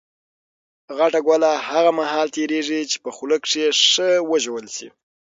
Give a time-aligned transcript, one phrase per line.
[0.97, 4.87] غټه ګوله هغه مهال تېرېږي، چي په خوله کښي ښه وژول سي.